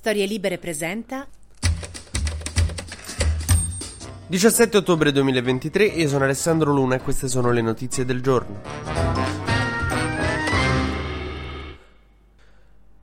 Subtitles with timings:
[0.00, 1.28] Storie Libere presenta
[4.28, 9.09] 17 ottobre 2023, io sono Alessandro Luna e queste sono le notizie del giorno.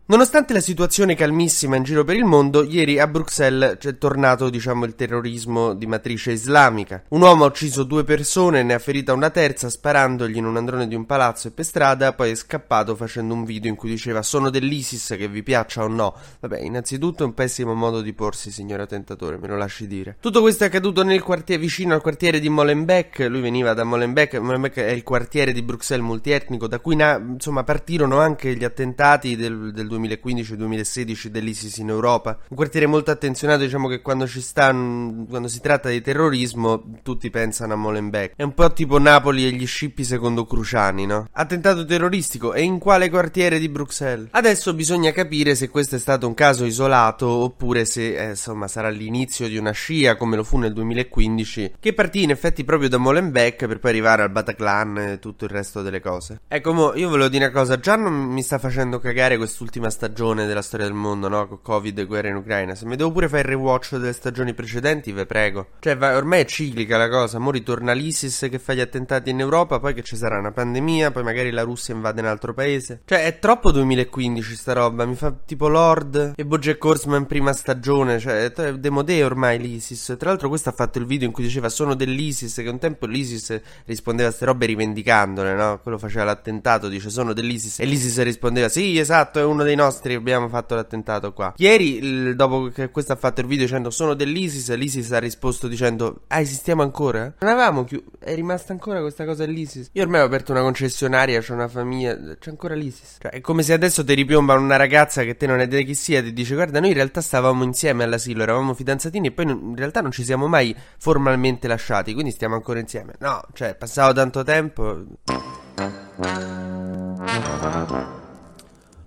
[0.09, 4.85] Nonostante la situazione calmissima in giro per il mondo, ieri a Bruxelles c'è tornato, diciamo,
[4.85, 7.03] il terrorismo di matrice islamica.
[7.09, 10.87] Un uomo ha ucciso due persone ne ha ferita una terza sparandogli in un androne
[10.87, 14.21] di un palazzo e per strada, poi è scappato facendo un video in cui diceva
[14.21, 16.15] sono dell'ISIS che vi piaccia o no.
[16.39, 20.15] Vabbè, innanzitutto è un pessimo modo di porsi, signor attentatore, me lo lasci dire.
[20.21, 24.35] Tutto questo è accaduto nel quartiere vicino al quartiere di Molenbeek, lui veniva da Molenbeek,
[24.35, 29.35] Molenbeek è il quartiere di Bruxelles multietnico da cui na- insomma partirono anche gli attentati
[29.35, 32.37] del, del 2015-2016 dell'ISIS in Europa.
[32.49, 37.29] Un quartiere molto attenzionato, diciamo che quando ci sta, quando si tratta di terrorismo, tutti
[37.29, 38.33] pensano a Molenbeek.
[38.35, 41.27] È un po' tipo Napoli e gli scippi secondo Cruciani, no?
[41.31, 44.29] Attentato terroristico e in quale quartiere di Bruxelles?
[44.31, 48.89] Adesso bisogna capire se questo è stato un caso isolato oppure se, eh, insomma, sarà
[48.89, 52.97] l'inizio di una scia come lo fu nel 2015, che partì in effetti proprio da
[52.97, 56.41] Molenbeek per poi arrivare al Bataclan e tutto il resto delle cose.
[56.47, 59.89] Ecco, mo, io volevo dire una cosa, già non mi sta facendo cagare quest'ultima ultima
[59.89, 61.47] stagione della storia del mondo, no?
[61.47, 62.75] Con Covid e guerra in Ucraina.
[62.75, 65.67] Se mi devo pure fare il rewatch delle stagioni precedenti, ve prego.
[65.79, 67.39] Cioè, va, ormai è ciclica la cosa.
[67.39, 71.11] Mo ritorna l'ISIS che fa gli attentati in Europa, poi che ci sarà una pandemia,
[71.11, 73.01] poi magari la Russia invade un altro paese.
[73.05, 75.05] Cioè, è troppo 2015 sta roba.
[75.05, 78.19] Mi fa tipo Lord e Bojack Horseman prima stagione.
[78.19, 80.15] Cioè, è demodè ormai l'ISIS.
[80.17, 83.05] Tra l'altro, questo ha fatto il video in cui diceva sono dell'ISIS, che un tempo
[83.05, 85.79] l'ISIS rispondeva a queste robe rivendicandole, no?
[85.81, 87.79] Quello faceva l'attentato, dice sono dell'ISIS.
[87.79, 91.53] E l'ISIS rispondeva sì, esatto, è uno dei nostri abbiamo fatto l'attentato qua.
[91.57, 95.67] Ieri, il, dopo che questo ha fatto il video dicendo sono dell'ISIS, l'ISIS ha risposto
[95.67, 97.33] dicendo ah esistiamo ancora?
[97.39, 99.89] Non avevamo chiuso, è rimasta ancora questa cosa dell'ISIS.
[99.93, 103.17] Io ormai ho aperto una concessionaria, c'ho una famiglia, c'è ancora l'ISIS.
[103.21, 105.95] Cioè è come se adesso ti ripiomba una ragazza che te non è di chi
[105.95, 109.75] sia ti dice guarda noi in realtà stavamo insieme all'asilo, eravamo fidanzatini e poi in
[109.75, 113.13] realtà non ci siamo mai formalmente lasciati, quindi stiamo ancora insieme.
[113.19, 115.05] No, cioè passato tanto tempo...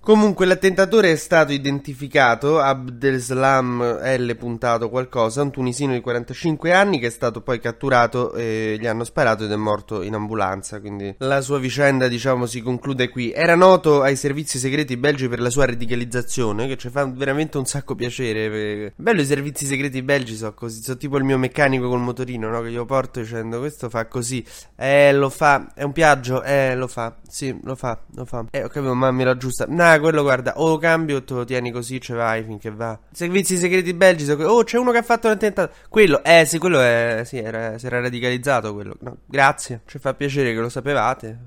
[0.02, 4.34] Comunque l'attentatore è stato identificato, Abdeslam L.
[4.34, 9.04] puntato qualcosa, un tunisino di 45 anni che è stato poi catturato e gli hanno
[9.04, 13.30] sparato ed è morto in ambulanza, quindi la sua vicenda diciamo si conclude qui.
[13.30, 17.66] Era noto ai servizi segreti belgi per la sua radicalizzazione, che ci fa veramente un
[17.66, 18.94] sacco piacere.
[18.96, 22.62] Bello i servizi segreti belgi, so così, so tipo il mio meccanico col motorino, no?
[22.62, 24.42] Che io porto dicendo questo fa così,
[24.76, 28.46] eh lo fa, è un piaggio, eh lo fa, sì lo fa, lo fa.
[28.50, 31.34] Eh ho capito ma me aggiusta, no Ah, quello guarda, o lo cambio o te
[31.34, 32.96] lo tieni così, ce vai finché va.
[33.10, 35.74] Servizi segreti belgi, oh, c'è uno che ha fatto un attentato.
[35.88, 38.94] Quello, eh, sì, quello è, sì, era, si era radicalizzato quello.
[39.00, 41.38] No, grazie, ci fa piacere che lo sapevate.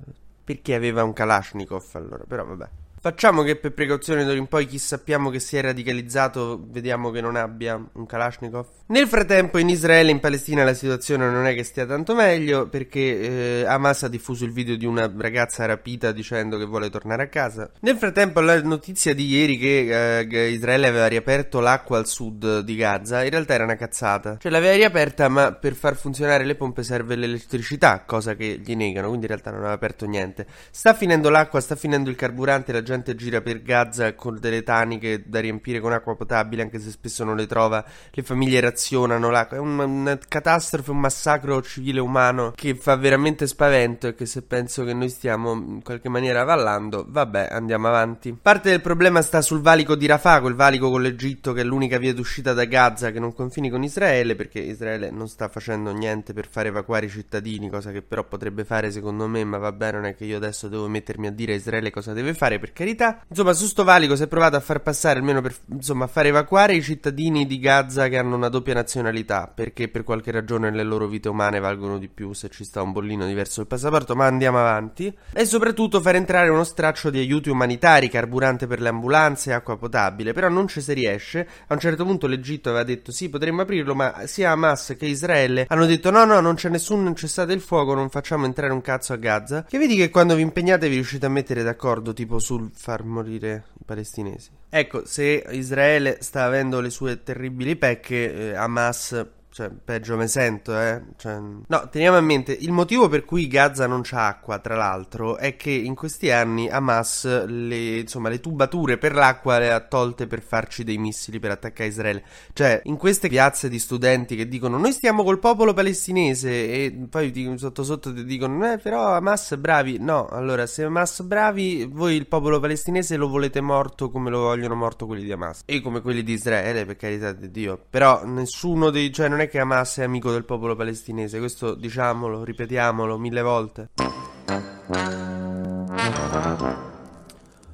[0.43, 2.67] Perché aveva un Kalashnikov allora, però vabbè.
[3.03, 7.19] Facciamo che per precauzione d'ora in poi chi sappiamo che si è radicalizzato vediamo che
[7.19, 8.65] non abbia un Kalashnikov.
[8.85, 12.69] Nel frattempo in Israele e in Palestina la situazione non è che stia tanto meglio
[12.69, 17.23] perché eh, Hamas ha diffuso il video di una ragazza rapita dicendo che vuole tornare
[17.23, 17.69] a casa.
[17.81, 22.75] Nel frattempo la notizia di ieri che eh, Israele aveva riaperto l'acqua al sud di
[22.77, 24.37] Gaza in realtà era una cazzata.
[24.39, 29.07] Cioè l'aveva riaperta ma per far funzionare le pompe serve l'elettricità, cosa che gli negano,
[29.07, 30.47] quindi in realtà non aveva aperto niente.
[30.71, 34.63] Sta finendo l'acqua, sta finendo il carburante, la gente gente gira per Gaza con delle
[34.63, 37.83] taniche da riempire con acqua potabile, anche se spesso non le trova.
[38.11, 39.57] Le famiglie razionano l'acqua.
[39.57, 44.43] È una, una catastrofe, un massacro civile umano che fa veramente spavento e che se
[44.43, 48.37] penso che noi stiamo in qualche maniera avallando, vabbè, andiamo avanti.
[48.39, 51.97] Parte del problema sta sul valico di Rafah, quel valico con l'Egitto che è l'unica
[51.97, 56.33] via d'uscita da Gaza che non confini con Israele, perché Israele non sta facendo niente
[56.33, 59.97] per far evacuare i cittadini, cosa che però potrebbe fare secondo me, ma va bene,
[59.97, 62.82] non è che io adesso devo mettermi a dire a Israele cosa deve fare, perché
[62.83, 63.21] carità.
[63.29, 66.75] Insomma, su sto valico si è provato a far passare, almeno per insomma, far evacuare
[66.75, 71.07] i cittadini di Gaza che hanno una doppia nazionalità, perché per qualche ragione le loro
[71.07, 74.59] vite umane valgono di più se ci sta un bollino diverso il passaporto, ma andiamo
[74.59, 75.15] avanti.
[75.31, 79.77] E soprattutto far entrare uno straccio di aiuti umanitari, carburante per le ambulanze e acqua
[79.77, 81.47] potabile, però non ci si riesce.
[81.67, 85.65] A un certo punto l'Egitto aveva detto sì, potremmo aprirlo, ma sia Hamas che Israele
[85.69, 89.13] hanno detto no, no, non c'è nessun cessate il fuoco, non facciamo entrare un cazzo
[89.13, 89.63] a Gaza.
[89.63, 93.65] Che vedi che quando vi impegnate vi riuscite a mettere d'accordo, tipo sul far morire
[93.79, 94.51] i palestinesi.
[94.69, 100.75] Ecco, se Israele sta avendo le sue terribili pecche, eh, Hamas cioè, peggio me sento,
[100.75, 100.99] eh.
[101.15, 101.37] Cioè...
[101.67, 105.55] No, teniamo a mente, il motivo per cui Gaza non c'ha acqua, tra l'altro, è
[105.55, 110.41] che in questi anni Hamas le, insomma, le tubature per l'acqua le ha tolte per
[110.41, 112.23] farci dei missili per attaccare Israele.
[112.51, 117.31] Cioè, in queste piazze di studenti che dicono noi stiamo col popolo palestinese e poi
[117.55, 119.99] sotto sotto ti dicono eh, però Hamas bravi.
[119.99, 124.73] No, allora, se Hamas bravi, voi il popolo palestinese lo volete morto come lo vogliono
[124.73, 125.61] morto quelli di Hamas.
[125.65, 127.79] E come quelli di Israele, per carità di Dio.
[127.87, 129.11] Però nessuno dei...
[129.13, 133.89] cioè non è che Hamas è amico del popolo palestinese, questo diciamolo, ripetiamolo mille volte.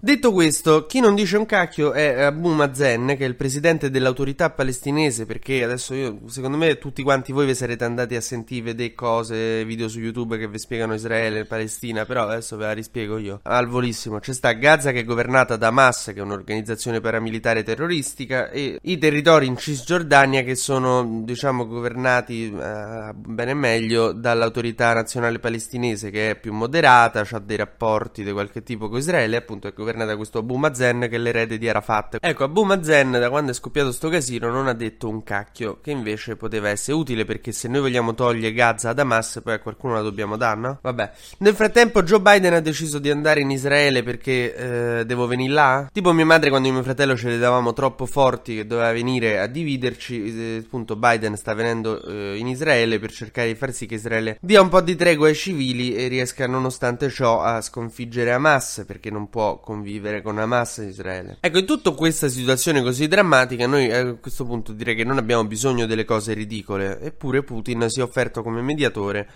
[0.01, 4.49] Detto questo, chi non dice un cacchio è Abu Mazen, che è il presidente dell'autorità
[4.49, 8.93] palestinese, perché adesso io, secondo me, tutti quanti voi vi sarete andati a sentire, vedere
[8.93, 13.17] cose, video su YouTube che vi spiegano Israele e Palestina, però adesso ve la rispiego
[13.17, 13.41] io.
[13.43, 18.51] Al volissimo, c'è sta Gaza che è governata da Hamas, che è un'organizzazione paramilitare terroristica,
[18.51, 26.09] e i territori in Cisgiordania che sono, diciamo, governati eh, bene meglio dall'autorità nazionale palestinese,
[26.09, 29.87] che è più moderata, ha dei rapporti di qualche tipo con Israele, appunto è governata
[29.89, 32.17] governa da questo Abu Mazen che è l'erede di Arafat.
[32.21, 35.91] Ecco, Abu Mazen da quando è scoppiato sto casino non ha detto un cacchio, che
[35.91, 39.95] invece poteva essere utile perché se noi vogliamo togliere Gaza da Hamas poi a qualcuno
[39.95, 40.79] la dobbiamo dare, no?
[40.81, 41.11] Vabbè.
[41.39, 45.89] Nel frattempo Joe Biden ha deciso di andare in Israele perché eh, devo venire là?
[45.91, 48.91] Tipo mia madre quando io e mio fratello ce le davamo troppo forti che doveva
[48.91, 53.73] venire a dividerci, eh, appunto Biden sta venendo eh, in Israele per cercare di far
[53.73, 57.61] sì che Israele dia un po' di tregua ai civili e riesca nonostante ciò a
[57.61, 61.37] sconfiggere Hamas perché non può convincere convivere con Hamas e Israele.
[61.39, 65.17] Ecco, in tutta questa situazione così drammatica, noi eh, a questo punto direi che non
[65.17, 69.27] abbiamo bisogno delle cose ridicole, eppure Putin si è offerto come mediatore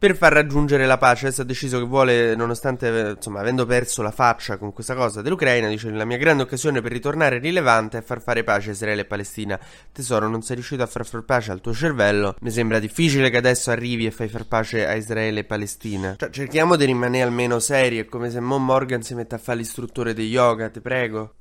[0.00, 1.26] per far raggiungere la pace.
[1.26, 5.68] Adesso ha deciso che vuole, nonostante insomma, avendo perso la faccia con questa cosa dell'Ucraina,
[5.68, 9.04] dice la mia grande occasione per ritornare rilevante è far fare pace a Israele e
[9.04, 9.60] Palestina.
[9.92, 12.34] Tesoro, non sei riuscito a far far pace al tuo cervello.
[12.40, 16.14] Mi sembra difficile che adesso arrivi e fai far pace a Israele e Palestina.
[16.16, 17.98] Cioè, cerchiamo di rimanere almeno seri.
[17.98, 21.34] È come se Mon Morgan si mette a fare l'istruttore di yoga, ti prego.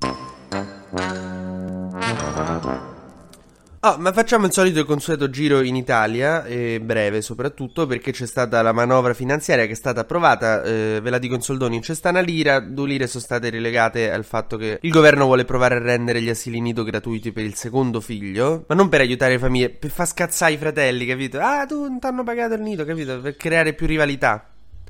[3.81, 8.25] Oh, ma facciamo il solito e consueto giro in Italia, e breve soprattutto, perché c'è
[8.25, 11.93] stata la manovra finanziaria che è stata approvata, eh, ve la dico in soldoni, c'è
[11.93, 15.75] sta una lira, due lire sono state relegate al fatto che il governo vuole provare
[15.75, 19.39] a rendere gli asili nido gratuiti per il secondo figlio, ma non per aiutare le
[19.39, 21.39] famiglie, per far scazzare i fratelli, capito?
[21.39, 23.17] Ah, tu non ti hanno pagato il nido, capito?
[23.21, 24.48] Per creare più rivalità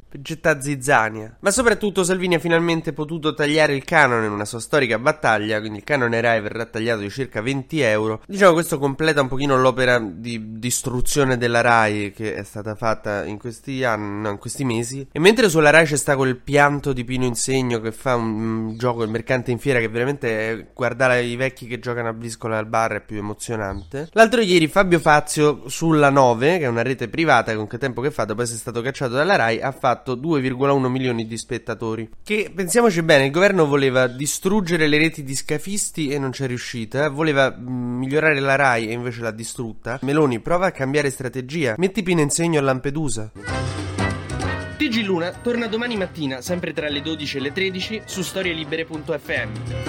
[0.09, 1.37] per gettare zizzania.
[1.39, 5.77] Ma soprattutto Salvini ha finalmente potuto tagliare il canone in una sua storica battaglia, quindi
[5.77, 8.21] il canone RAI verrà tagliato di circa 20 euro.
[8.25, 13.37] Diciamo questo completa un pochino l'opera di distruzione della RAI che è stata fatta in
[13.37, 15.07] questi anni, no, in questi mesi.
[15.11, 19.03] E mentre sulla RAI c'è sta quel pianto di Pino Insegno che fa un gioco
[19.03, 22.65] il mercante in fiera che veramente è, guardare i vecchi che giocano a briscola al
[22.65, 24.09] bar è più emozionante.
[24.13, 28.09] L'altro ieri Fabio Fazio sulla 9, che è una rete privata con che tempo che
[28.09, 32.09] fa, dopo essere stato cacciato dalla RAI, ha fatto fatto 2,1 milioni di spettatori.
[32.23, 37.09] Che pensiamoci bene, il governo voleva distruggere le reti di scafisti e non c'è riuscita.
[37.09, 39.99] Voleva mh, mm, migliorare la Rai e invece l'ha distrutta.
[40.01, 41.75] Meloni prova a cambiare strategia.
[41.77, 43.31] Metti Pino in segno a Lampedusa.
[44.77, 49.88] TG Luna torna domani mattina, sempre tra le 12 e le 13, su storielibere.fm.